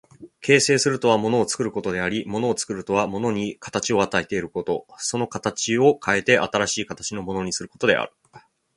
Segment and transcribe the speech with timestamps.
[0.41, 8.11] 形成するとは物を作ることであり、物を作るとは物に形を与えること、その形を変えて新しい形のものにすることである。